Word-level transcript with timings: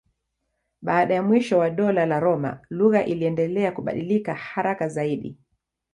Baada 0.81 1.13
ya 1.13 1.23
mwisho 1.23 1.57
wa 1.59 1.69
Dola 1.69 2.05
la 2.05 2.19
Roma 2.19 2.59
lugha 2.69 3.05
iliendelea 3.05 3.71
kubadilika 3.71 4.33
haraka 4.35 4.87
zaidi. 4.87 5.37